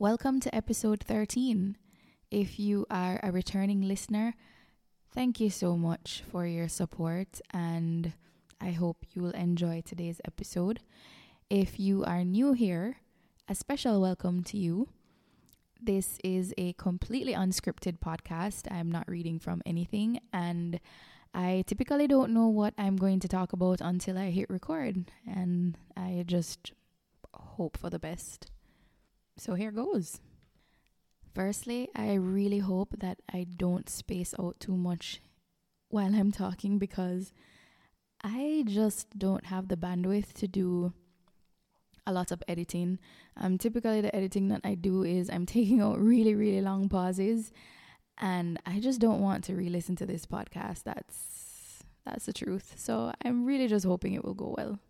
[0.00, 1.76] Welcome to episode 13.
[2.30, 4.36] If you are a returning listener,
[5.12, 8.12] thank you so much for your support and
[8.60, 10.78] I hope you will enjoy today's episode.
[11.50, 12.98] If you are new here,
[13.48, 14.86] a special welcome to you.
[15.82, 18.70] This is a completely unscripted podcast.
[18.70, 20.78] I'm not reading from anything, and
[21.34, 25.76] I typically don't know what I'm going to talk about until I hit record, and
[25.96, 26.72] I just
[27.34, 28.48] hope for the best.
[29.38, 30.20] So here goes.
[31.32, 35.20] Firstly, I really hope that I don't space out too much
[35.90, 37.32] while I'm talking because
[38.22, 40.92] I just don't have the bandwidth to do
[42.04, 42.98] a lot of editing.
[43.36, 47.52] Um, typically, the editing that I do is I'm taking out really, really long pauses,
[48.18, 50.82] and I just don't want to re-listen to this podcast.
[50.82, 52.74] That's that's the truth.
[52.76, 54.80] So I'm really just hoping it will go well.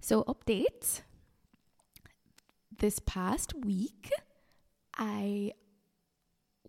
[0.00, 1.02] So update.
[2.78, 4.08] This past week,
[4.96, 5.52] I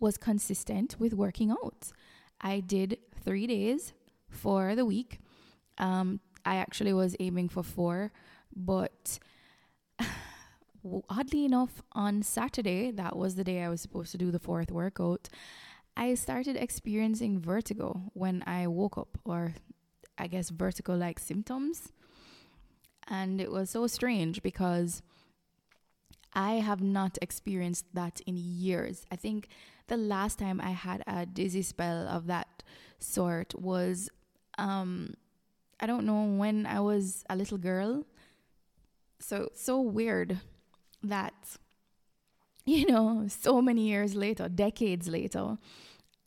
[0.00, 1.92] was consistent with working out.
[2.40, 3.92] I did three days
[4.28, 5.20] for the week.
[5.78, 8.10] Um, I actually was aiming for four,
[8.56, 9.20] but
[11.08, 14.72] oddly enough, on Saturday, that was the day I was supposed to do the fourth
[14.72, 15.28] workout,
[15.96, 19.54] I started experiencing vertigo when I woke up, or
[20.18, 21.92] I guess vertigo like symptoms.
[23.06, 25.02] And it was so strange because
[26.32, 29.04] I have not experienced that in years.
[29.10, 29.48] I think
[29.88, 32.62] the last time I had a dizzy spell of that
[32.98, 34.08] sort was,
[34.58, 35.14] um,
[35.80, 38.06] I don't know, when I was a little girl.
[39.18, 40.40] So, so weird
[41.02, 41.34] that,
[42.64, 45.58] you know, so many years later, decades later,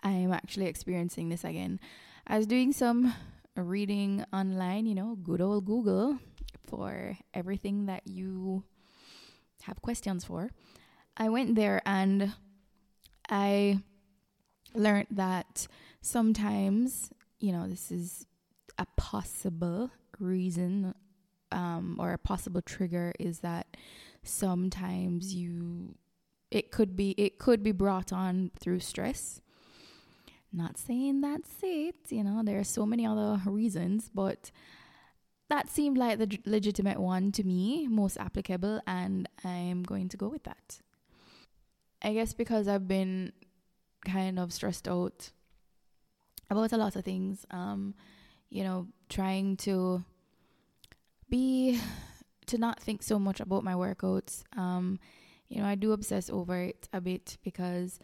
[0.03, 1.79] I am actually experiencing this again.
[2.27, 3.13] I was doing some
[3.55, 6.19] reading online, you know, good old Google
[6.67, 8.63] for everything that you
[9.65, 10.49] have questions for.
[11.17, 12.33] I went there and
[13.29, 13.79] I
[14.73, 15.67] learned that
[16.01, 18.25] sometimes, you know, this is
[18.77, 20.93] a possible reason
[21.51, 23.77] um, or a possible trigger is that
[24.23, 25.95] sometimes you
[26.49, 29.41] it could be it could be brought on through stress
[30.51, 34.49] not saying that's it you know there are so many other reasons but
[35.53, 40.27] that seemed like the legitimate one to me most applicable and i'm going to go
[40.27, 40.79] with that
[42.01, 43.31] i guess because i've been
[44.03, 45.31] kind of stressed out
[46.49, 47.93] about a lot of things um
[48.49, 50.03] you know trying to
[51.29, 51.79] be
[52.45, 54.43] to not think so much about my workouts.
[54.57, 54.99] Um,
[55.49, 57.99] you know, I do obsess over it a bit because,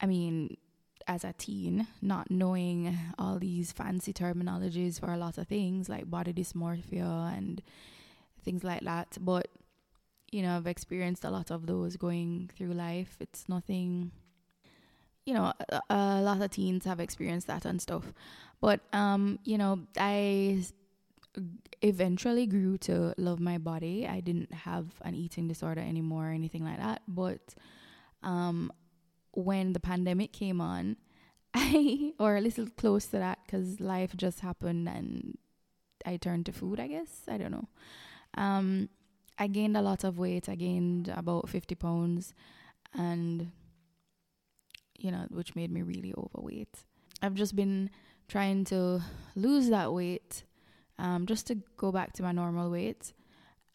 [0.00, 0.56] I mean,
[1.06, 6.10] as a teen, not knowing all these fancy terminologies for a lot of things like
[6.10, 7.62] body dysmorphia and
[8.44, 9.16] things like that.
[9.20, 9.48] But,
[10.32, 13.16] you know, I've experienced a lot of those going through life.
[13.20, 14.10] It's nothing,
[15.24, 18.12] you know, a, a lot of teens have experienced that and stuff.
[18.60, 20.64] But, um, you know, I
[21.82, 24.06] eventually grew to love my body.
[24.08, 27.02] I didn't have an eating disorder anymore or anything like that.
[27.06, 27.54] But
[28.22, 28.72] um,
[29.36, 30.96] when the pandemic came on,
[31.54, 35.38] I, or a little close to that, because life just happened and
[36.04, 37.22] I turned to food, I guess.
[37.28, 37.68] I don't know.
[38.34, 38.88] Um,
[39.38, 40.48] I gained a lot of weight.
[40.48, 42.34] I gained about 50 pounds,
[42.94, 43.52] and,
[44.98, 46.84] you know, which made me really overweight.
[47.22, 47.90] I've just been
[48.28, 49.02] trying to
[49.34, 50.44] lose that weight
[50.98, 53.12] um, just to go back to my normal weight.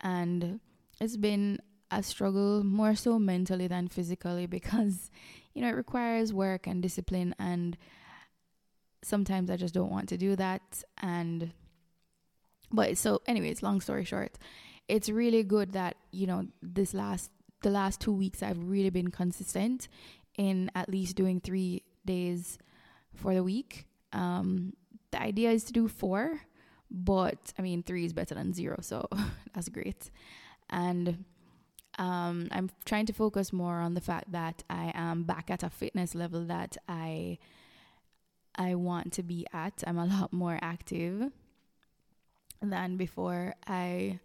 [0.04, 0.60] And
[1.00, 1.60] it's been
[1.92, 5.12] a struggle more so mentally than physically because,
[5.54, 7.36] you know, it requires work and discipline.
[7.40, 7.78] And
[9.04, 10.84] sometimes I just don't want to do that.
[11.02, 11.52] And,
[12.72, 14.38] but so, anyways, long story short,
[14.88, 17.32] it's really good that, you know, this last,
[17.62, 19.88] the last two weeks I've really been consistent
[20.38, 22.58] in at least doing three days
[23.14, 23.86] for the week.
[24.14, 24.74] Um,
[25.12, 26.42] the idea is to do four
[26.92, 29.08] but I mean, three is better than zero, so
[29.54, 30.12] that's great.
[30.70, 31.24] And
[31.98, 35.70] um, I'm trying to focus more on the fact that I am back at a
[35.70, 37.38] fitness level that I
[38.56, 39.84] I want to be at.
[39.86, 41.32] I'm a lot more active
[42.62, 43.56] than before.
[43.68, 44.20] I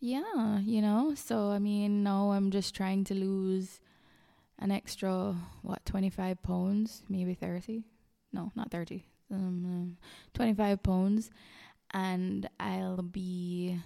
[0.00, 1.14] yeah, you know.
[1.14, 3.80] So I mean, now I'm just trying to lose
[4.58, 7.84] an extra what 25 pounds, maybe 30.
[8.32, 9.96] No, not 30 um,
[10.34, 11.30] 25 pounds
[11.92, 13.78] and I'll be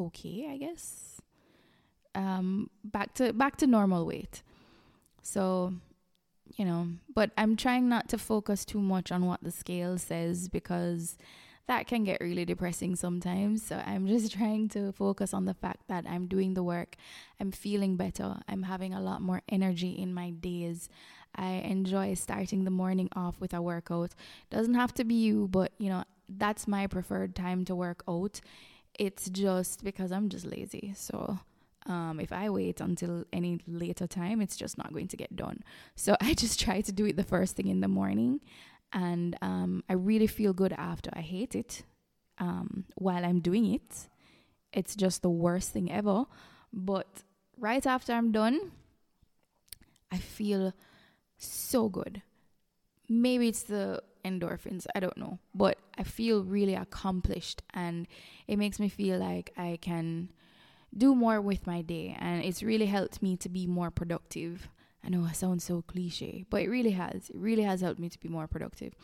[0.00, 1.20] okay, I guess.
[2.14, 4.42] Um, back to back to normal weight.
[5.22, 5.74] So,
[6.56, 10.48] you know, but I'm trying not to focus too much on what the scale says
[10.48, 11.18] because
[11.68, 13.62] that can get really depressing sometimes.
[13.62, 16.96] So I'm just trying to focus on the fact that I'm doing the work,
[17.38, 20.88] I'm feeling better, I'm having a lot more energy in my days.
[21.36, 24.14] I enjoy starting the morning off with a workout.
[24.50, 28.40] Doesn't have to be you, but you know, that's my preferred time to work out.
[28.98, 30.92] It's just because I'm just lazy.
[30.96, 31.38] So
[31.86, 35.62] um, if I wait until any later time, it's just not going to get done.
[35.94, 38.40] So I just try to do it the first thing in the morning
[38.92, 41.10] and um, I really feel good after.
[41.12, 41.84] I hate it
[42.38, 44.08] um, while I'm doing it.
[44.72, 46.24] It's just the worst thing ever.
[46.72, 47.22] But
[47.58, 48.72] right after I'm done,
[50.10, 50.72] I feel
[51.38, 52.22] so good.
[53.08, 55.38] Maybe it's the endorphins, I don't know.
[55.54, 58.06] But I feel really accomplished and
[58.46, 60.30] it makes me feel like I can
[60.96, 62.16] do more with my day.
[62.18, 64.68] And it's really helped me to be more productive
[65.04, 67.30] I know I sound so cliche, but it really has.
[67.30, 68.94] It really has helped me to be more productive.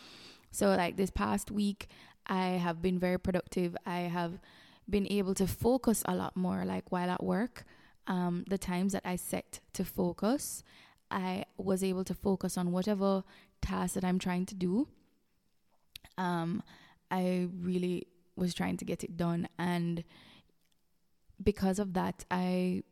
[0.50, 1.88] So, like this past week,
[2.26, 3.76] I have been very productive.
[3.86, 4.38] I have
[4.88, 7.64] been able to focus a lot more, like while at work.
[8.06, 10.62] Um, the times that I set to focus,
[11.10, 13.24] I was able to focus on whatever
[13.62, 14.88] task that I'm trying to do.
[16.18, 16.62] Um,
[17.10, 18.06] I really
[18.36, 20.04] was trying to get it done, and
[21.42, 22.82] because of that, I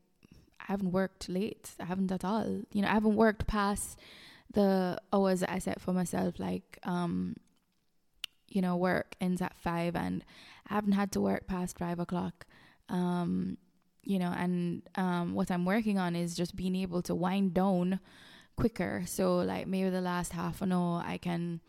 [0.61, 1.71] I haven't worked late.
[1.81, 2.63] I haven't at all.
[2.73, 3.99] You know, I haven't worked past
[4.53, 6.39] the hours that I set for myself.
[6.39, 7.37] Like, um,
[8.49, 10.25] you know, work ends at five, and
[10.69, 12.47] I haven't had to work past five o'clock.
[12.89, 13.59] Um,
[14.05, 18.01] you know, and um, what I'm working on is just being able to wind down
[18.57, 19.05] quicker.
[19.07, 21.61] So, like, maybe the last half an hour, I can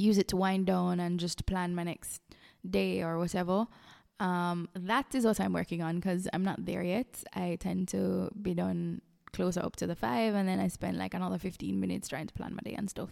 [0.00, 2.22] use it to wind down and just plan my next
[2.68, 3.66] day or whatever.
[4.18, 7.22] Um, that is what I'm working on because I'm not there yet.
[7.34, 9.00] I tend to be done
[9.32, 12.34] closer up to the five, and then I spend like another 15 minutes trying to
[12.34, 13.10] plan my day and stuff.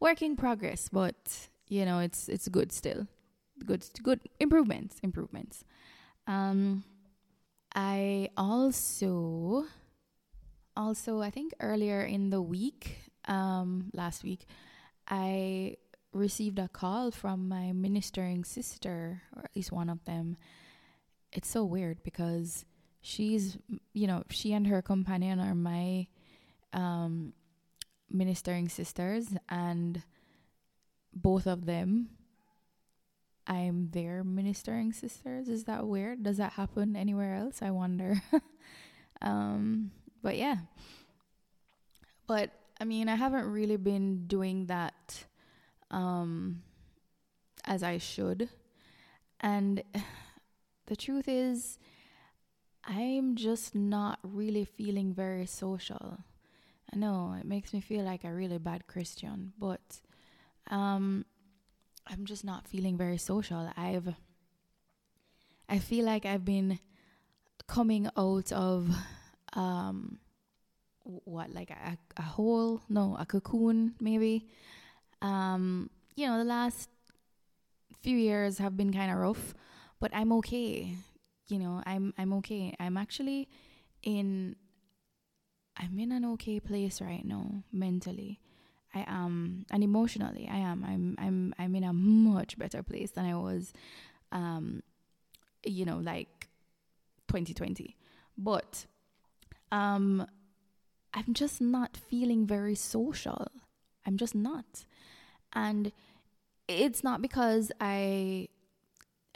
[0.00, 3.06] Working progress, but you know, it's it's good still.
[3.64, 5.64] Good, good improvements, improvements.
[6.26, 6.82] Um,
[7.74, 9.66] I also,
[10.76, 12.96] also, I think earlier in the week,
[13.26, 14.46] um, last week,
[15.06, 15.76] I
[16.12, 20.36] received a call from my ministering sister, or at least one of them.
[21.32, 22.64] It's so weird because
[23.00, 23.56] she's,
[23.92, 26.06] you know, she and her companion are my
[26.72, 27.32] um,
[28.10, 30.02] ministering sisters, and
[31.14, 32.10] both of them,
[33.46, 35.48] I'm their ministering sisters.
[35.48, 36.22] Is that weird?
[36.22, 37.60] Does that happen anywhere else?
[37.60, 38.22] I wonder.
[39.22, 39.90] um,
[40.22, 40.56] but yeah.
[42.26, 42.50] But
[42.80, 45.24] I mean, I haven't really been doing that
[45.92, 46.62] um,
[47.64, 48.48] as I should.
[49.40, 49.82] And
[50.86, 51.78] the truth is,
[52.84, 56.18] I'm just not really feeling very social.
[56.92, 60.00] I know it makes me feel like a really bad Christian, but
[60.70, 61.24] um,
[62.06, 63.70] I'm just not feeling very social.
[63.76, 64.14] I've
[65.68, 66.80] I feel like I've been
[67.66, 68.90] coming out of
[69.54, 70.18] um
[71.04, 74.48] what like a, a hole no a cocoon maybe
[75.22, 76.90] um, you know, the last
[78.02, 79.54] few years have been kind of rough,
[80.00, 80.96] but I'm okay.
[81.48, 82.74] You know, I'm I'm okay.
[82.80, 83.48] I'm actually
[84.02, 84.56] in
[85.76, 88.40] I'm in an okay place right now mentally.
[88.94, 90.84] I am and emotionally I am.
[90.84, 93.72] I'm I'm I'm in a much better place than I was
[94.32, 94.82] um
[95.64, 96.48] you know like
[97.28, 97.96] 2020.
[98.36, 98.86] But
[99.70, 100.26] um
[101.14, 103.48] I'm just not feeling very social.
[104.06, 104.86] I'm just not.
[105.54, 105.92] And
[106.68, 108.48] it's not because I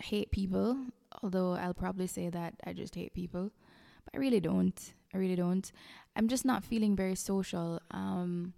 [0.03, 0.77] hate people,
[1.23, 3.51] although I'll probably say that I just hate people,
[4.05, 4.95] but I really don't.
[5.15, 5.71] I really don't.
[6.15, 7.81] I'm just not feeling very social.
[7.91, 8.55] Um,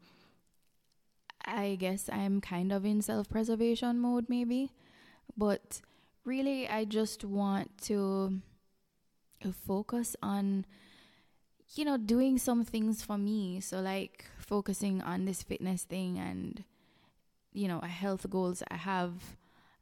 [1.44, 4.70] I guess I'm kind of in self preservation mode, maybe,
[5.36, 5.80] but
[6.24, 8.40] really, I just want to
[9.66, 10.66] focus on
[11.74, 16.64] you know doing some things for me so like focusing on this fitness thing and
[17.58, 19.12] you know health goals I have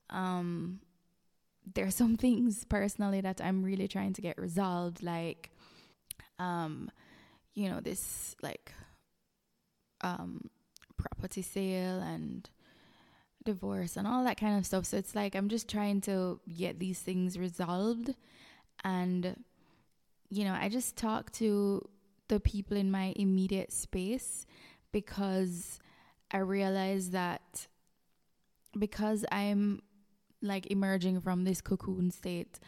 [0.08, 0.80] um
[1.74, 5.50] there are some things personally that I'm really trying to get resolved like
[6.38, 6.90] um
[7.54, 8.72] you know this like
[10.00, 10.48] um
[10.96, 12.48] property sale and
[13.44, 14.84] divorce and all that kind of stuff.
[14.84, 18.14] So it's like I'm just trying to get these things resolved.
[18.84, 19.44] And
[20.28, 21.88] you know I just talk to
[22.28, 24.46] the people in my immediate space
[24.92, 25.78] because
[26.30, 27.68] I realized that
[28.78, 29.82] because I'm
[30.42, 32.58] like emerging from this cocoon state,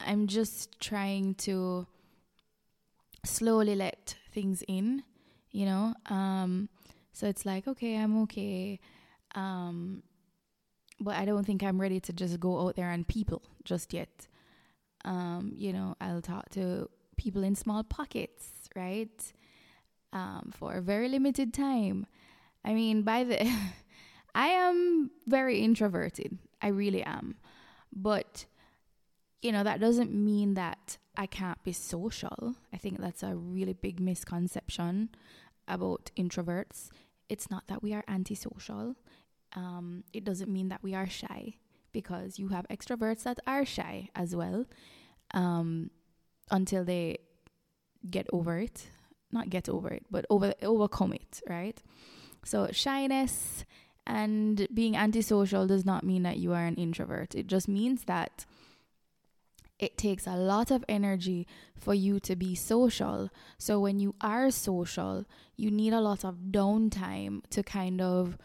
[0.00, 1.86] I'm just trying to
[3.24, 5.04] slowly let things in,
[5.50, 5.94] you know?
[6.06, 6.68] Um,
[7.12, 8.80] so it's like, okay, I'm okay.
[9.34, 10.02] Um,
[10.98, 14.28] but I don't think I'm ready to just go out there and people just yet.
[15.04, 19.32] Um, you know, I'll talk to people in small pockets, right?
[20.12, 22.06] Um, for a very limited time.
[22.64, 23.52] I mean, by the
[24.34, 26.38] I am very introverted.
[26.60, 27.36] I really am.
[27.92, 28.46] But
[29.42, 32.54] you know, that doesn't mean that I can't be social.
[32.72, 35.10] I think that's a really big misconception
[35.68, 36.90] about introverts.
[37.28, 38.94] It's not that we are antisocial.
[39.54, 41.56] Um, it doesn't mean that we are shy
[41.92, 44.64] because you have extroverts that are shy as well
[45.34, 45.90] um,
[46.50, 47.18] until they
[48.08, 48.86] get over it.
[49.30, 51.82] Not get over it, but over overcome it, right?
[52.44, 53.64] So shyness
[54.06, 57.34] and being antisocial does not mean that you are an introvert.
[57.34, 58.44] It just means that
[59.78, 61.46] it takes a lot of energy
[61.76, 63.30] for you to be social.
[63.58, 65.24] So when you are social,
[65.56, 68.38] you need a lot of downtime to kind of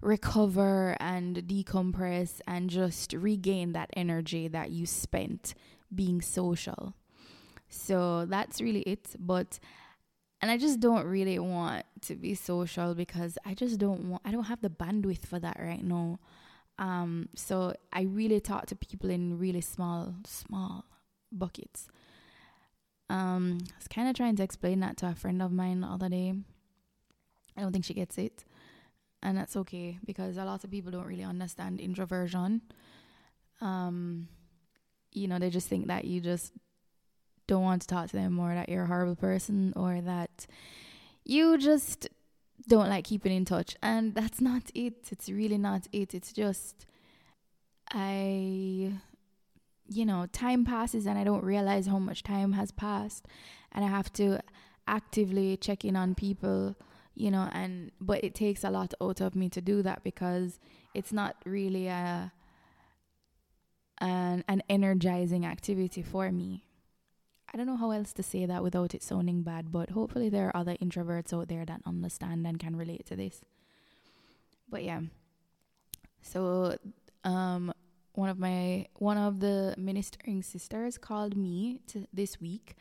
[0.00, 5.54] recover and decompress and just regain that energy that you spent
[5.94, 6.94] being social.
[7.68, 9.14] So that's really it.
[9.18, 9.58] But
[10.40, 14.30] and I just don't really want to be social because I just don't want I
[14.30, 16.18] don't have the bandwidth for that right now.
[16.78, 20.84] Um so I really talk to people in really small small
[21.32, 21.88] buckets.
[23.10, 25.88] Um I was kind of trying to explain that to a friend of mine the
[25.88, 26.34] other day.
[27.56, 28.44] I don't think she gets it
[29.22, 32.62] and that's okay because a lot of people don't really understand introversion.
[33.60, 34.28] Um,
[35.12, 36.52] you know, they just think that you just
[37.48, 40.46] don't want to talk to them or that you're a horrible person or that
[41.24, 42.08] you just
[42.68, 43.74] don't like keeping in touch.
[43.82, 45.08] And that's not it.
[45.10, 46.14] It's really not it.
[46.14, 46.86] It's just,
[47.90, 48.92] I,
[49.88, 53.26] you know, time passes and I don't realize how much time has passed.
[53.72, 54.40] And I have to
[54.86, 56.76] actively check in on people
[57.14, 60.58] you know and but it takes a lot out of me to do that because
[60.94, 62.32] it's not really a
[63.98, 66.64] an an energizing activity for me
[67.52, 70.48] i don't know how else to say that without it sounding bad but hopefully there
[70.48, 73.40] are other introverts out there that understand and can relate to this
[74.68, 75.00] but yeah
[76.22, 76.76] so
[77.24, 77.72] um
[78.14, 82.74] one of my one of the ministering sisters called me to this week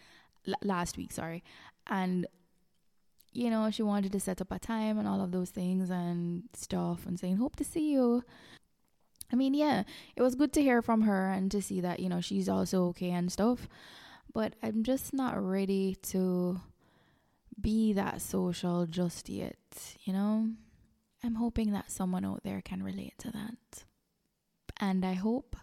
[0.47, 1.43] l- last week sorry
[1.87, 2.27] and
[3.37, 6.43] you know, she wanted to set up a time and all of those things and
[6.53, 8.23] stuff and saying, Hope to see you.
[9.31, 9.83] I mean, yeah,
[10.15, 12.85] it was good to hear from her and to see that, you know, she's also
[12.87, 13.67] okay and stuff.
[14.33, 16.61] But I'm just not ready to
[17.59, 19.57] be that social just yet,
[20.03, 20.49] you know?
[21.23, 23.83] I'm hoping that someone out there can relate to that.
[24.79, 25.55] And I hope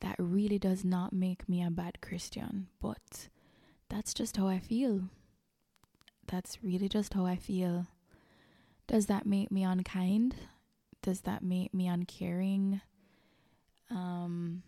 [0.00, 3.28] that really does not make me a bad Christian, but
[3.88, 5.02] that's just how I feel
[6.30, 7.86] that's really just how I feel.
[8.86, 10.36] Does that make me unkind?
[11.02, 12.80] Does that make me uncaring?
[13.90, 14.62] Um,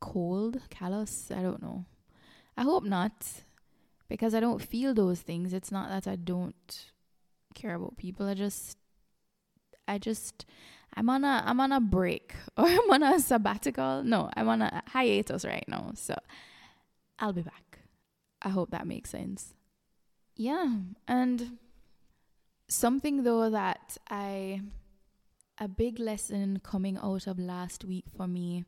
[0.00, 1.30] cold, callous?
[1.30, 1.84] I don't know.
[2.58, 3.26] I hope not,
[4.08, 5.54] because I don't feel those things.
[5.54, 6.90] It's not that I don't
[7.54, 8.28] care about people.
[8.28, 8.76] I just,
[9.86, 10.44] I just,
[10.94, 14.02] I'm on a, I'm on a break or I'm on a sabbatical.
[14.02, 15.92] No, I'm on a hiatus right now.
[15.94, 16.14] So
[17.18, 17.78] I'll be back.
[18.42, 19.54] I hope that makes sense
[20.38, 20.76] yeah
[21.08, 21.58] and
[22.68, 24.60] something though that i
[25.58, 28.64] a big lesson coming out of last week for me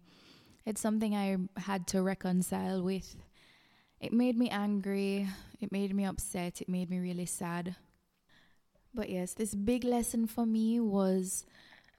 [0.66, 3.14] it's something i had to reconcile with
[4.00, 5.28] it made me angry.
[5.60, 6.60] It made me upset.
[6.60, 7.76] It made me really sad.
[8.94, 11.44] But yes this big lesson for me was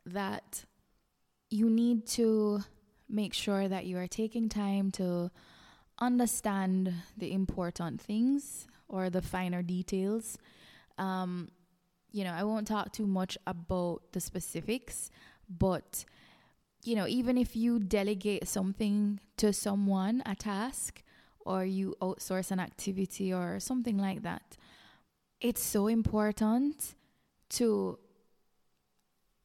[0.06, 0.66] that
[1.50, 2.64] you need to
[3.08, 5.30] make sure that you are taking time to
[6.00, 10.38] understand the important things or the finer details.
[10.98, 11.50] Um,
[12.12, 15.10] you know, I won't talk too much about the specifics,
[15.50, 16.06] but
[16.84, 21.04] you know, even if you delegate something to someone, a task,
[21.46, 24.58] or you outsource an activity or something like that,
[25.40, 26.96] it's so important
[27.50, 27.98] to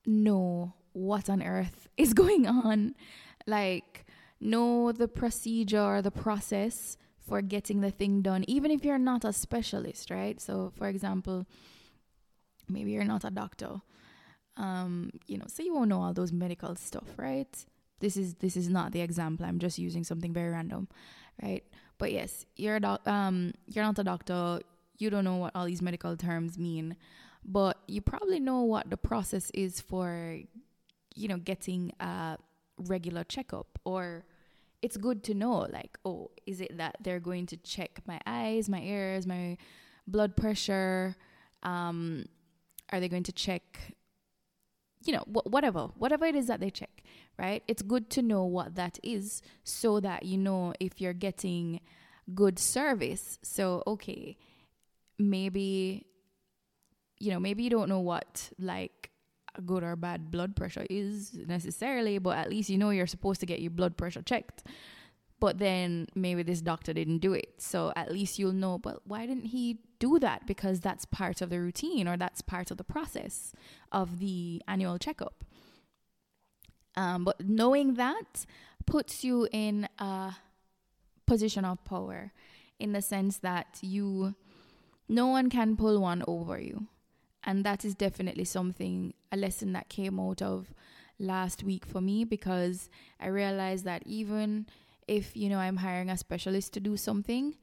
[0.04, 2.94] know what on earth is going on.
[3.46, 4.06] Like,
[4.40, 9.24] know the procedure or the process for getting the thing done, even if you're not
[9.24, 10.40] a specialist, right?
[10.40, 11.46] So, for example,
[12.68, 13.80] maybe you're not a doctor.
[14.56, 17.66] Um, you know, so you won't know all those medical stuff, right?
[18.00, 19.44] This is this is not the example.
[19.46, 20.88] I'm just using something very random,
[21.42, 21.64] right?
[21.98, 24.60] But yes, you're a doc- um you're not a doctor.
[24.98, 26.96] You don't know what all these medical terms mean,
[27.44, 30.38] but you probably know what the process is for,
[31.14, 32.38] you know, getting a
[32.78, 34.24] regular checkup or
[34.82, 38.68] it's good to know like oh is it that they're going to check my eyes
[38.68, 39.56] my ears my
[40.06, 41.16] blood pressure
[41.62, 42.24] um
[42.92, 43.94] are they going to check
[45.06, 47.02] you know, wh- whatever, whatever it is that they check,
[47.38, 47.62] right?
[47.68, 51.80] It's good to know what that is so that you know if you're getting
[52.34, 53.38] good service.
[53.42, 54.36] So, okay,
[55.18, 56.06] maybe,
[57.18, 59.10] you know, maybe you don't know what like
[59.64, 63.46] good or bad blood pressure is necessarily, but at least you know you're supposed to
[63.46, 64.64] get your blood pressure checked.
[65.38, 67.54] But then maybe this doctor didn't do it.
[67.58, 70.46] So at least you'll know, but why didn't he do that?
[70.46, 73.52] Because that's part of the routine or that's part of the process
[73.92, 75.44] of the annual checkup.
[76.96, 78.46] Um, but knowing that
[78.86, 80.34] puts you in a
[81.26, 82.32] position of power
[82.78, 84.34] in the sense that you,
[85.08, 86.86] no one can pull one over you.
[87.44, 90.72] And that is definitely something, a lesson that came out of
[91.18, 94.66] last week for me because I realized that even
[95.06, 97.56] if, you know, I'm hiring a specialist to do something,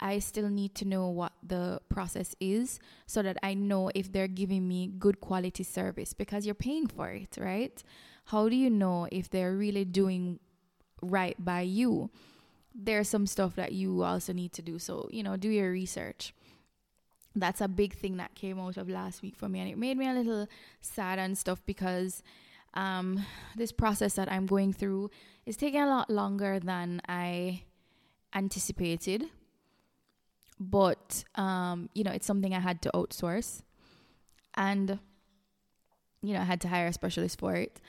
[0.00, 4.28] I still need to know what the process is so that I know if they're
[4.28, 7.82] giving me good quality service because you're paying for it, right?
[8.26, 10.38] How do you know if they're really doing
[11.02, 12.10] right by you?
[12.74, 14.78] There's some stuff that you also need to do.
[14.78, 16.32] So, you know, do your research.
[17.34, 19.60] That's a big thing that came out of last week for me.
[19.60, 20.46] And it made me a little
[20.80, 22.22] sad and stuff because
[22.74, 23.24] um,
[23.56, 25.10] this process that I'm going through
[25.46, 27.62] is taking a lot longer than I
[28.34, 29.24] anticipated.
[30.60, 33.62] But, um, you know, it's something I had to outsource.
[34.54, 34.98] And,
[36.22, 37.80] you know, I had to hire a specialist for it.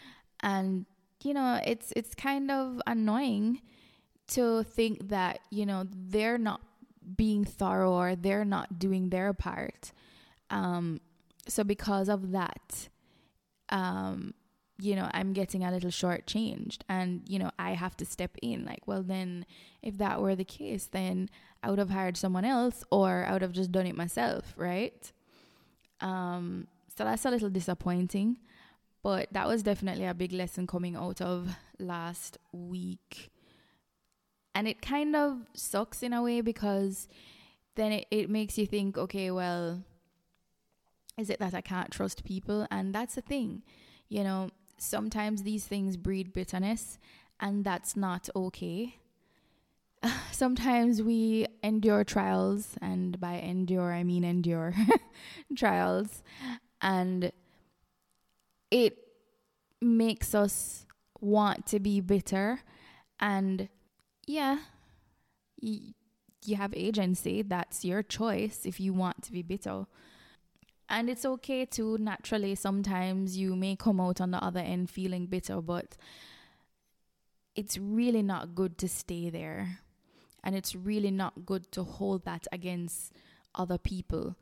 [0.42, 0.86] And,
[1.24, 3.62] you know, it's it's kind of annoying
[4.30, 6.62] to think that, you know, they're not
[7.18, 9.92] being thorough or they're not doing their part.
[10.50, 11.02] Um,
[11.48, 12.90] so because of that,
[13.70, 14.34] um,
[14.80, 18.66] you know, I'm getting a little shortchanged and, you know, I have to step in.
[18.66, 19.46] Like, well, then
[19.82, 21.30] if that were the case, then
[21.62, 25.12] I would have hired someone else or I would have just done it myself, right?
[26.02, 28.38] Um, so that's a little disappointing,
[29.04, 33.30] but that was definitely a big lesson coming out of last week.
[34.56, 37.08] And it kind of sucks in a way because
[37.76, 39.84] then it, it makes you think, okay, well,
[41.18, 42.66] is it that I can't trust people?
[42.72, 43.64] And that's the thing,
[44.08, 44.50] you know,
[44.82, 46.98] sometimes these things breed bitterness,
[47.40, 48.98] and that's not okay.
[50.32, 54.74] Sometimes we endure trials, and by endure, I mean endure
[55.56, 56.24] trials,
[56.82, 57.32] and
[58.72, 58.98] it
[59.82, 60.86] makes us
[61.20, 62.62] want to be bitter.
[63.20, 63.70] And
[64.28, 64.60] yeah,
[65.60, 67.42] you have agency.
[67.42, 69.86] That's your choice if you want to be bitter.
[70.90, 75.28] And it's okay to naturally sometimes you may come out on the other end feeling
[75.28, 75.96] bitter, but
[77.56, 79.80] it's really not good to stay there.
[80.44, 83.14] And it's really not good to hold that against
[83.54, 84.36] other people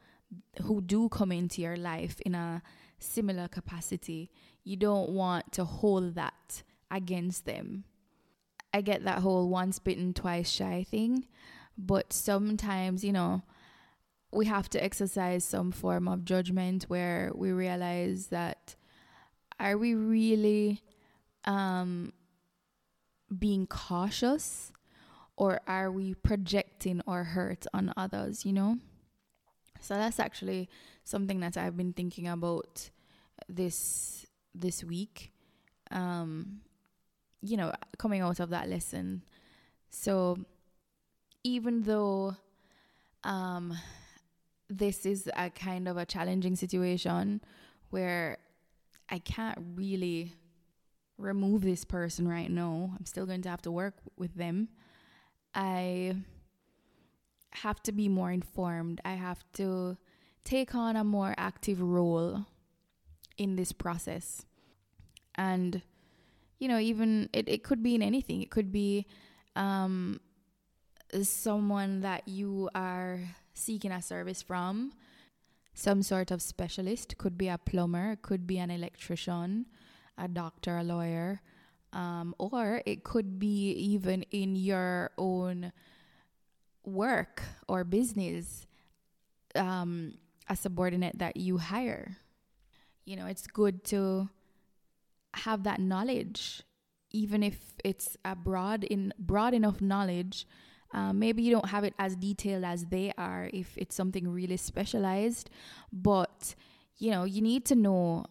[0.64, 2.62] who do come into your life in a
[3.00, 4.30] similar capacity.
[4.64, 7.84] You don't want to hold that against them.
[8.74, 11.26] I get that whole once bitten, twice shy thing,
[11.78, 13.42] but sometimes, you know,
[14.32, 18.76] we have to exercise some form of judgment where we realize that
[19.60, 20.82] are we really
[21.46, 22.14] um,
[23.38, 24.72] being cautious
[25.38, 28.78] or are we projecting our hurt on others, you know?
[29.80, 30.70] So that's actually
[31.04, 32.90] something that I've been thinking about
[33.48, 35.32] this this week.
[35.92, 36.62] Um,
[37.42, 39.24] you know, coming out of that lesson.
[39.90, 40.38] So
[41.44, 42.36] even though
[43.24, 43.78] um
[44.70, 47.42] this is a kind of a challenging situation
[47.90, 48.38] where
[49.10, 50.34] I can't really
[51.18, 52.92] remove this person right now.
[52.98, 54.70] I'm still going to have to work with them.
[55.56, 56.16] I
[57.52, 59.02] have to be more informed.
[59.04, 59.98] I have to
[60.44, 62.46] take on a more active role
[63.38, 64.46] in this process.
[65.36, 65.82] And,
[66.60, 68.42] you know, even it, it could be in anything.
[68.42, 69.08] It could be
[69.56, 70.20] um,
[71.24, 73.20] someone that you are
[73.54, 74.92] seeking a service from.
[75.74, 77.18] Some sort of specialist.
[77.18, 79.68] Could be a plumber could be an electrician
[80.18, 81.42] a doctor a lawyer
[81.94, 85.72] um, or it could be even in your own
[86.84, 88.66] work or business
[89.56, 90.14] um,
[90.50, 92.18] a subordinate that you hire.
[93.06, 94.30] You know it's good to
[95.34, 96.64] have that knowledge
[97.12, 100.46] even if it's a broad in broad enough knowledge
[100.94, 104.58] um, maybe you don't have it as detailed as they are if it's something really
[104.58, 105.50] specialized,
[105.92, 106.56] but
[106.98, 108.26] you know, you need to know,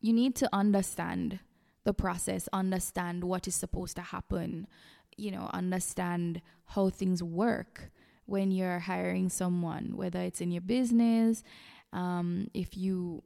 [0.00, 1.38] you need to understand
[1.84, 4.66] the process, understand what is supposed to happen,
[5.16, 7.90] you know, understand how things work
[8.26, 11.42] when you're hiring someone, whether it's in your business,
[11.92, 13.22] um, if you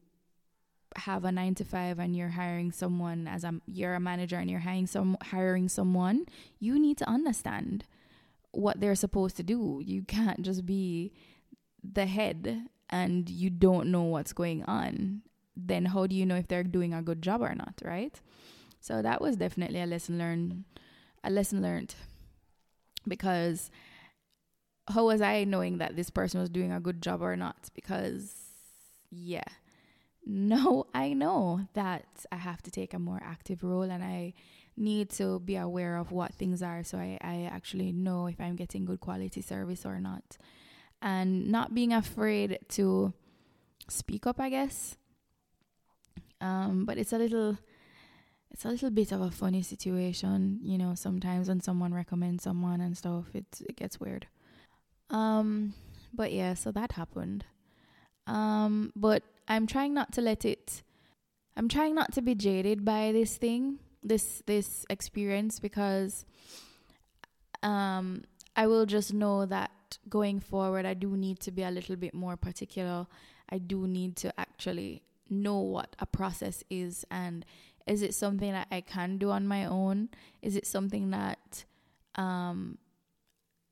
[0.96, 4.50] have a nine to five and you're hiring someone as a you're a manager and
[4.50, 6.24] you're hiring some hiring someone,
[6.58, 7.84] you need to understand
[8.56, 9.82] what they're supposed to do.
[9.84, 11.12] You can't just be
[11.82, 15.22] the head and you don't know what's going on.
[15.56, 18.18] Then how do you know if they're doing a good job or not, right?
[18.80, 20.64] So that was definitely a lesson learned
[21.24, 21.94] a lesson learned
[23.06, 23.70] because
[24.88, 27.68] how was I knowing that this person was doing a good job or not?
[27.74, 28.34] Because
[29.10, 29.48] yeah
[30.26, 34.34] no, I know that I have to take a more active role and I
[34.76, 38.56] need to be aware of what things are so I, I actually know if I'm
[38.56, 40.36] getting good quality service or not.
[41.02, 43.12] And not being afraid to
[43.88, 44.96] speak up, I guess.
[46.40, 47.58] Um, but it's a little
[48.50, 52.80] it's a little bit of a funny situation, you know, sometimes when someone recommends someone
[52.80, 54.26] and stuff, it it gets weird.
[55.10, 55.74] Um
[56.14, 57.44] but yeah, so that happened.
[58.26, 60.82] Um but I'm trying not to let it
[61.56, 66.24] I'm trying not to be jaded by this thing, this this experience because
[67.62, 68.22] um
[68.54, 72.14] I will just know that going forward I do need to be a little bit
[72.14, 73.06] more particular.
[73.48, 77.44] I do need to actually know what a process is and
[77.86, 80.08] is it something that I can do on my own?
[80.42, 81.64] Is it something that
[82.16, 82.78] um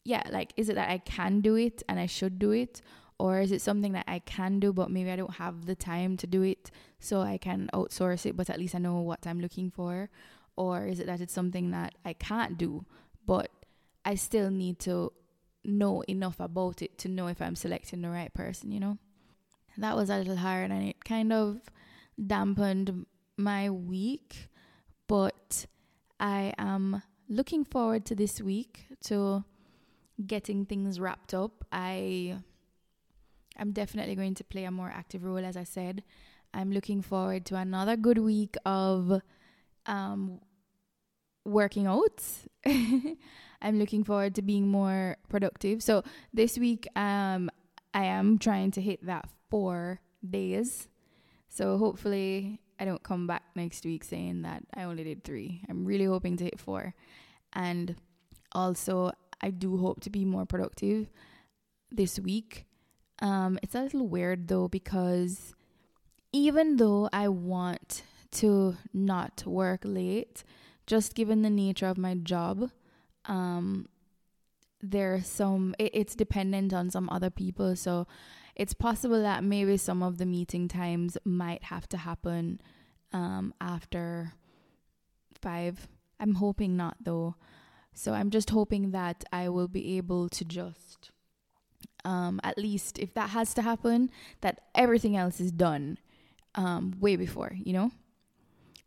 [0.04, 2.82] yeah, like is it that I can do it and I should do it
[3.18, 6.16] or is it something that I can do but maybe I don't have the time
[6.18, 6.70] to do it
[7.04, 10.10] so I can outsource it but at least I know what I'm looking for
[10.56, 12.84] or is it that it's something that I can't do
[13.26, 13.50] but
[14.04, 15.12] I still need to
[15.64, 18.98] know enough about it to know if I'm selecting the right person, you know?
[19.78, 21.60] That was a little hard and it kind of
[22.24, 24.48] dampened my week,
[25.08, 25.66] but
[26.20, 29.44] I am looking forward to this week to
[30.24, 31.64] getting things wrapped up.
[31.72, 32.36] I
[33.56, 36.02] I'm definitely going to play a more active role, as I said.
[36.54, 39.20] I'm looking forward to another good week of
[39.86, 40.40] um,
[41.44, 42.22] working out.
[42.66, 45.82] I'm looking forward to being more productive.
[45.82, 47.50] So this week, um,
[47.92, 50.88] I am trying to hit that four days.
[51.48, 55.62] So hopefully, I don't come back next week saying that I only did three.
[55.68, 56.94] I'm really hoping to hit four.
[57.52, 57.96] And
[58.52, 61.08] also, I do hope to be more productive
[61.90, 62.66] this week.
[63.20, 65.54] Um, it's a little weird though because
[66.34, 70.42] even though I want to not work late,
[70.84, 72.72] just given the nature of my job,
[73.26, 73.88] um,
[74.82, 77.76] there's some it, it's dependent on some other people.
[77.76, 78.08] So
[78.56, 82.60] it's possible that maybe some of the meeting times might have to happen
[83.12, 84.32] um, after
[85.40, 85.86] five.
[86.18, 87.36] I'm hoping not though.
[87.94, 91.12] So I'm just hoping that I will be able to just
[92.04, 95.98] um, at least if that has to happen, that everything else is done
[96.54, 97.90] um, way before, you know?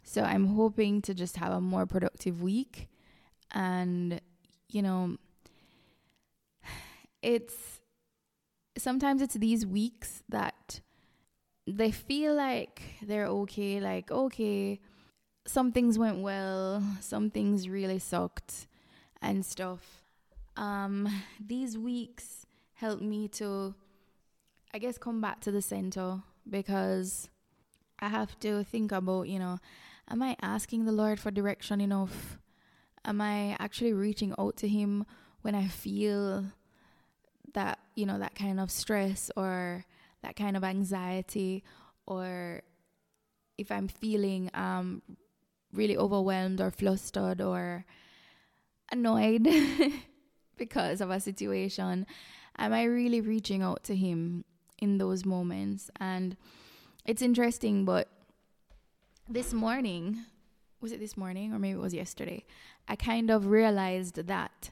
[0.03, 2.87] So I'm hoping to just have a more productive week.
[3.51, 4.21] And,
[4.69, 5.17] you know,
[7.21, 7.81] it's
[8.77, 10.81] sometimes it's these weeks that
[11.65, 14.79] they feel like they're okay, like, okay,
[15.45, 18.67] some things went well, some things really sucked
[19.21, 20.03] and stuff.
[20.55, 21.07] Um,
[21.45, 23.75] these weeks helped me to,
[24.73, 27.29] I guess, come back to the center because
[27.99, 29.59] I have to think about, you know,
[30.09, 32.37] am I asking the Lord for direction enough?
[33.05, 35.05] Am I actually reaching out to Him
[35.41, 36.45] when I feel
[37.53, 39.85] that, you know, that kind of stress or
[40.21, 41.63] that kind of anxiety
[42.05, 42.61] or
[43.57, 45.01] if I'm feeling um
[45.73, 47.85] really overwhelmed or flustered or
[48.91, 49.47] annoyed
[50.57, 52.05] because of a situation
[52.57, 54.43] am I really reaching out to him
[54.79, 55.89] in those moments?
[55.99, 56.35] And
[57.07, 58.09] it's interesting, but
[59.29, 60.25] this morning,
[60.81, 62.45] was it this morning or maybe it was yesterday?
[62.87, 64.71] I kind of realized that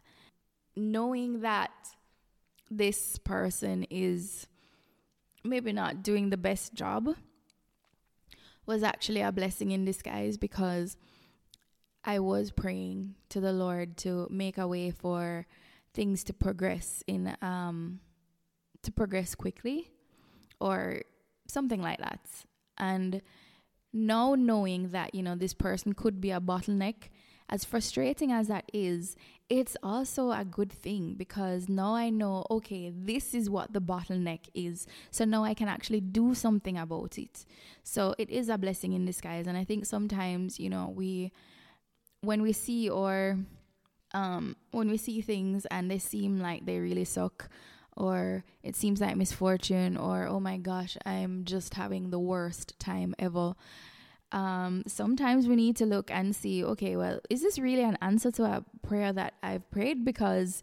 [0.76, 1.71] knowing that
[2.69, 4.48] this person is
[5.43, 7.15] maybe not doing the best job
[8.65, 10.98] was actually a blessing in disguise because
[12.04, 15.45] I was praying to the Lord to make a way for
[15.93, 18.00] things to progress in um
[18.82, 19.91] to progress quickly
[20.60, 21.02] or
[21.47, 22.19] something like that.
[22.77, 23.21] And
[23.93, 27.10] now knowing that you know this person could be a bottleneck
[27.47, 29.15] as frustrating as that is
[29.47, 34.49] it's also a good thing because now I know okay this is what the bottleneck
[34.53, 34.88] is.
[35.12, 37.45] So now I can actually do something about it.
[37.84, 39.45] So it is a blessing in disguise.
[39.45, 41.31] And I think sometimes you know we
[42.21, 43.38] when we see or
[44.13, 47.49] um, when we see things and they seem like they really suck
[47.97, 53.15] or it seems like misfortune, or oh my gosh, I'm just having the worst time
[53.17, 53.55] ever.
[54.31, 58.31] Um, sometimes we need to look and see, okay, well, is this really an answer
[58.31, 60.03] to a prayer that I've prayed?
[60.03, 60.62] Because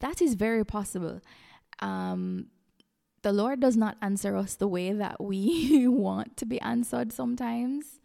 [0.00, 1.20] that is very possible.
[1.78, 2.48] Um,
[3.22, 8.00] the Lord does not answer us the way that we want to be answered sometimes.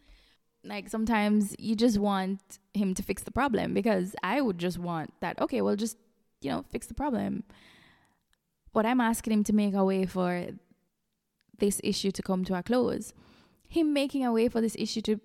[0.64, 2.40] Like sometimes you just want
[2.72, 5.96] Him to fix the problem because I would just want that, okay, well, just,
[6.40, 7.44] you know, fix the problem.
[8.72, 10.46] But I'm asking Him to make a way for
[11.58, 13.12] this issue to come to a close.
[13.68, 15.20] Him making a way for this issue to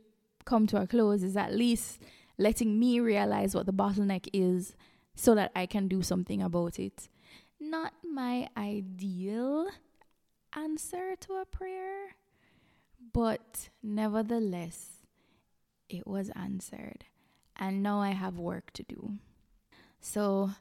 [0.45, 2.01] come to a close is at least
[2.37, 4.75] letting me realize what the bottleneck is
[5.15, 7.09] so that I can do something about it.
[7.59, 9.67] Not my ideal
[10.55, 12.15] answer to a prayer,
[13.13, 15.05] but nevertheless,
[15.89, 17.05] it was answered.
[17.55, 19.13] And now I have work to do.
[19.99, 20.51] So,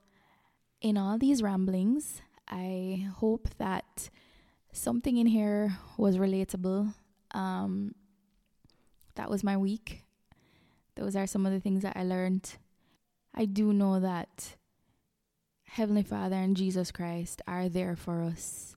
[0.81, 4.11] in all these ramblings, I hope that
[4.73, 6.95] something in here was relatable.
[7.33, 7.95] Um,
[9.17, 10.03] that was my week.
[10.95, 12.57] Those are some of the things that I learned.
[13.35, 14.57] I do know that
[15.65, 18.77] Heavenly Father and Jesus Christ are there for us.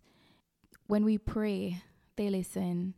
[0.88, 1.82] When we pray,
[2.18, 2.96] they listen.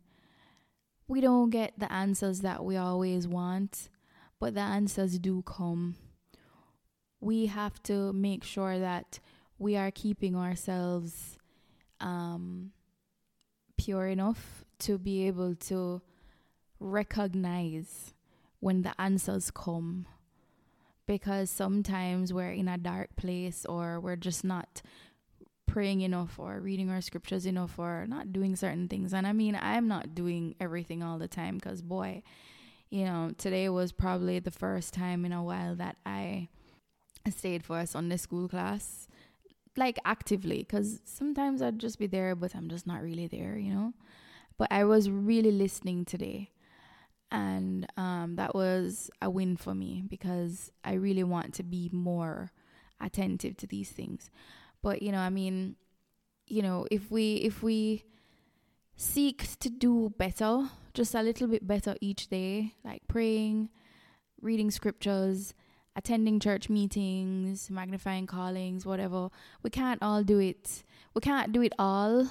[1.06, 3.90] We don't get the answers that we always want,
[4.40, 5.96] but the answers do come.
[7.20, 9.20] We have to make sure that
[9.62, 11.38] we are keeping ourselves
[12.00, 12.72] um,
[13.78, 16.02] pure enough to be able to
[16.80, 18.12] recognize
[18.58, 20.06] when the answers come
[21.06, 24.82] because sometimes we're in a dark place or we're just not
[25.66, 29.14] praying enough or reading our scriptures enough or not doing certain things.
[29.14, 32.24] And I mean, I'm not doing everything all the time because, boy,
[32.90, 36.48] you know, today was probably the first time in a while that I
[37.30, 39.06] stayed for a Sunday school class,
[39.76, 43.72] like actively, because sometimes I'd just be there, but I'm just not really there, you
[43.72, 43.92] know.
[44.58, 46.50] But I was really listening today
[47.32, 52.52] and um, that was a win for me because I really want to be more
[53.00, 54.30] attentive to these things.
[54.82, 55.76] But you know, I mean,
[56.46, 58.04] you know, if we if we
[58.96, 63.70] seek to do better, just a little bit better each day, like praying,
[64.42, 65.54] reading scriptures,
[65.94, 69.28] attending church meetings, magnifying callings, whatever.
[69.62, 70.82] We can't all do it.
[71.14, 72.30] We can't do it all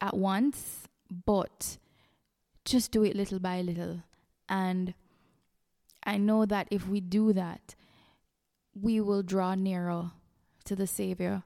[0.00, 0.88] at once,
[1.26, 1.78] but
[2.64, 4.02] just do it little by little.
[4.48, 4.94] And
[6.04, 7.74] I know that if we do that,
[8.74, 10.12] we will draw nearer
[10.64, 11.42] to the Savior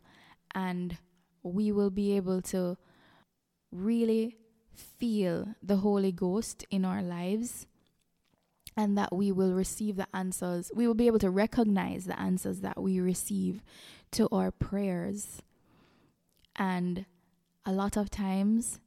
[0.55, 0.99] and
[1.43, 2.77] we will be able to
[3.73, 4.37] really
[4.75, 7.67] feel the Holy Ghost in our lives
[8.77, 10.71] and that we will receive the answers.
[10.75, 13.63] We will be able to recognize the answers that we receive
[14.13, 15.43] to our prayers.
[16.57, 17.07] And
[17.65, 18.81] a lot of times,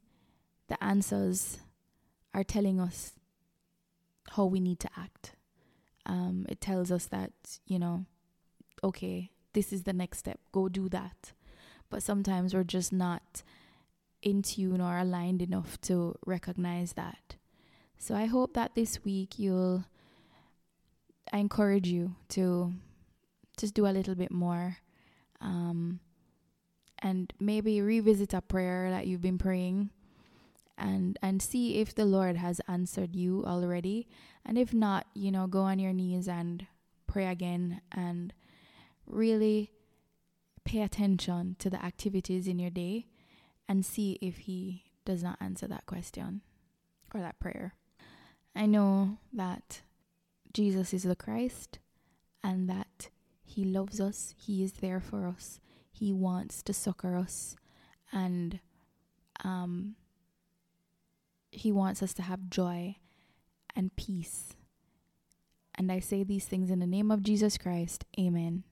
[0.68, 1.60] the answers
[2.34, 3.14] are telling us
[4.32, 5.34] how we need to act.
[6.06, 7.32] Um, it tells us that,
[7.66, 8.06] you know,
[8.84, 11.34] okay, this is the next step, go do that.
[11.90, 13.44] But sometimes we're just not
[14.22, 17.36] in tune or aligned enough to recognize that.
[17.98, 19.86] So I hope that this week you'll,
[21.32, 22.74] I encourage you to
[23.58, 24.78] just do a little bit more.
[25.42, 26.00] Um,
[27.00, 29.92] and maybe revisit a prayer that you've been praying
[30.78, 34.08] and and see if the Lord has answered you already.
[34.46, 36.66] And if not, you know, go on your knees and
[37.08, 38.34] pray again and
[39.06, 39.72] really
[40.66, 43.08] pay attention to the activities in your day
[43.68, 46.42] and see if he does not answer that question
[47.14, 47.74] or that prayer.
[48.58, 49.82] I know that
[50.52, 51.78] Jesus is the Christ
[52.44, 53.10] and that
[53.44, 55.60] he loves us, he is there for us,
[55.92, 57.56] he wants to succor us
[58.12, 58.60] and
[59.44, 59.96] um
[61.52, 62.96] he wants us to have joy
[63.76, 64.54] and peace.
[65.76, 68.06] And I say these things in the name of Jesus Christ.
[68.20, 68.64] Amen.